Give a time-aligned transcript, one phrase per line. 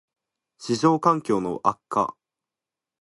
[0.61, 2.15] ① 市場環境の悪化